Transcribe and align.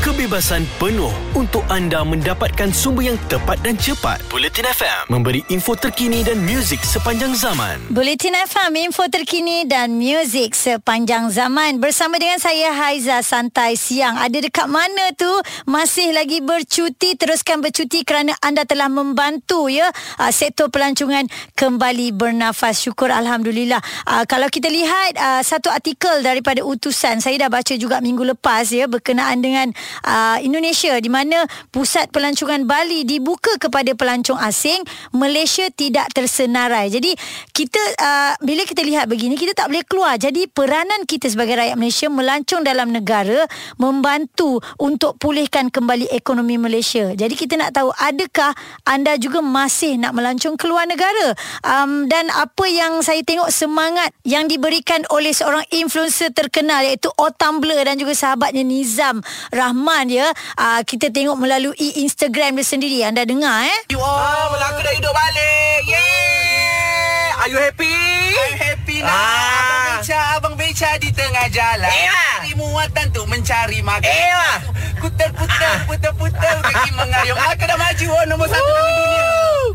kebebasan 0.00 0.64
penuh 0.80 1.12
untuk 1.36 1.60
anda 1.68 2.00
mendapatkan 2.00 2.72
sumber 2.72 3.12
yang 3.12 3.20
tepat 3.28 3.60
dan 3.60 3.76
cepat. 3.76 4.24
Bulletin 4.32 4.64
FM 4.64 5.12
memberi 5.12 5.44
info 5.52 5.76
terkini 5.76 6.24
dan 6.24 6.40
muzik 6.40 6.80
sepanjang 6.80 7.36
zaman. 7.36 7.76
Bulletin 7.92 8.32
FM, 8.32 8.80
info 8.88 9.04
terkini 9.12 9.68
dan 9.68 10.00
muzik 10.00 10.56
sepanjang 10.56 11.28
zaman. 11.28 11.84
Bersama 11.84 12.16
dengan 12.16 12.40
saya 12.40 12.72
Haiza 12.72 13.20
Santai 13.20 13.76
Siang. 13.76 14.16
Ada 14.16 14.40
dekat 14.40 14.72
mana 14.72 15.12
tu? 15.20 15.28
Masih 15.68 16.16
lagi 16.16 16.40
bercuti. 16.40 17.20
Teruskan 17.20 17.60
bercuti 17.60 18.00
kerana 18.00 18.32
anda 18.40 18.64
telah 18.64 18.88
membantu 18.88 19.68
ya 19.68 19.92
uh, 20.16 20.32
sektor 20.32 20.72
pelancongan 20.72 21.28
kembali 21.60 22.16
bernafas. 22.16 22.80
Syukur 22.80 23.12
Alhamdulillah. 23.12 23.84
Uh, 24.08 24.24
kalau 24.24 24.48
kita 24.48 24.72
lihat 24.72 25.20
uh, 25.20 25.44
satu 25.44 25.68
artikel 25.68 26.24
daripada 26.24 26.64
utusan. 26.64 27.20
Saya 27.20 27.36
dah 27.36 27.52
baca 27.52 27.76
juga 27.76 28.00
minggu 28.00 28.24
lepas 28.32 28.64
ya 28.72 28.88
berkenaan 28.88 29.44
dengan 29.44 29.76
uh, 30.06 30.38
Indonesia 30.40 30.96
di 30.98 31.10
mana 31.10 31.44
pusat 31.74 32.08
pelancongan 32.14 32.64
Bali 32.64 33.02
dibuka 33.02 33.56
kepada 33.58 33.92
pelancong 33.94 34.38
asing, 34.38 34.82
Malaysia 35.14 35.66
tidak 35.74 36.10
tersenarai. 36.14 36.92
Jadi 36.92 37.12
kita 37.50 37.80
uh, 37.98 38.32
bila 38.44 38.62
kita 38.64 38.84
lihat 38.84 39.10
begini 39.10 39.34
kita 39.34 39.56
tak 39.56 39.72
boleh 39.72 39.84
keluar. 39.86 40.14
Jadi 40.16 40.46
peranan 40.46 41.04
kita 41.04 41.26
sebagai 41.26 41.58
rakyat 41.58 41.76
Malaysia 41.76 42.06
melancong 42.06 42.62
dalam 42.62 42.94
negara 42.94 43.44
membantu 43.80 44.60
untuk 44.76 45.16
pulihkan 45.16 45.68
kembali 45.72 46.12
ekonomi 46.12 46.56
Malaysia. 46.60 47.12
Jadi 47.16 47.34
kita 47.36 47.56
nak 47.56 47.74
tahu 47.76 47.90
adakah 47.96 48.52
anda 48.86 49.16
juga 49.16 49.40
masih 49.40 49.96
nak 49.96 50.12
melancong 50.16 50.54
keluar 50.60 50.84
negara? 50.86 51.34
Um, 51.64 52.06
dan 52.06 52.28
apa 52.32 52.68
yang 52.68 53.00
saya 53.00 53.24
tengok 53.24 53.48
semangat 53.52 54.12
yang 54.22 54.46
diberikan 54.46 55.02
oleh 55.10 55.32
seorang 55.32 55.64
influencer 55.72 56.32
terkenal 56.32 56.84
iaitu 56.84 57.08
Otumbler 57.16 57.80
dan 57.84 57.96
juga 57.96 58.12
sahabatnya 58.12 58.62
Nizam 58.64 59.24
Rahman 59.52 59.79
Rahman 59.80 60.12
ya. 60.12 60.28
Uh, 60.60 60.84
kita 60.84 61.08
tengok 61.08 61.40
melalui 61.40 61.88
Instagram 62.04 62.60
dia 62.60 62.68
sendiri. 62.68 63.00
Anda 63.00 63.24
dengar 63.24 63.64
eh? 63.64 63.78
You 63.88 63.96
all. 63.96 64.12
Ah, 64.12 64.52
Melaka 64.52 64.84
dah 64.84 64.92
hidup 64.92 65.08
balik. 65.08 65.80
Yeah. 65.88 67.40
Are 67.40 67.48
you 67.48 67.56
happy? 67.56 67.88
I'm 68.36 68.60
happy 68.60 69.00
lah. 69.00 69.08
Ah. 69.08 69.24
Abang 69.56 69.80
Beca, 70.04 70.18
Abang 70.36 70.54
Beca 70.60 70.90
di 71.00 71.08
tengah 71.16 71.48
jalan. 71.48 71.88
Ewa. 71.88 72.28
Di 72.44 72.52
muatan 72.60 73.06
tu 73.08 73.24
mencari 73.24 73.80
makan. 73.80 74.04
Ewa. 74.04 74.52
Putar-putar, 75.00 75.72
ah. 75.72 75.76
putar-putar 75.88 76.54
kaki 76.60 76.90
mengayung. 76.92 77.40
Melaka 77.40 77.64
dah 77.64 77.78
maju 77.80 78.06
oh, 78.12 78.24
nombor 78.28 78.48
satu 78.52 78.68
dalam 78.68 78.92
dunia. 79.00 79.24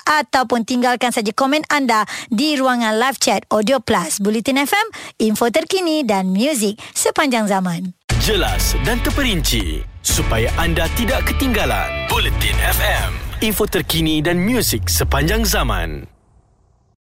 ataupun 0.09 0.65
tinggalkan 0.65 1.13
saja 1.13 1.29
komen 1.37 1.61
anda 1.69 2.09
di 2.33 2.57
ruangan 2.57 2.97
live 2.97 3.21
chat 3.21 3.45
Audio 3.53 3.85
Plus 3.85 4.17
Bulletin 4.17 4.65
FM 4.65 4.89
info 5.21 5.53
terkini 5.53 6.01
dan 6.03 6.33
muzik 6.33 6.81
sepanjang 6.97 7.45
zaman. 7.45 7.93
Jelas 8.25 8.73
dan 8.83 8.99
terperinci 9.05 9.85
supaya 10.01 10.49
anda 10.57 10.89
tidak 10.97 11.29
ketinggalan. 11.31 12.09
Bulletin 12.11 12.57
FM, 12.59 13.11
info 13.45 13.69
terkini 13.69 14.25
dan 14.25 14.41
muzik 14.41 14.89
sepanjang 14.89 15.45
zaman. 15.45 16.16